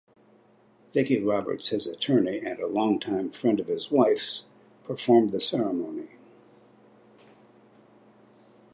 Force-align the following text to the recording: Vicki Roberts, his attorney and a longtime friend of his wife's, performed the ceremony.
Vicki 0.93 1.21
Roberts, 1.21 1.67
his 1.69 1.85
attorney 1.85 2.39
and 2.39 2.59
a 2.59 2.65
longtime 2.65 3.29
friend 3.29 3.59
of 3.59 3.67
his 3.67 3.91
wife's, 3.91 4.45
performed 4.83 5.31
the 5.31 5.39
ceremony. 5.39 6.07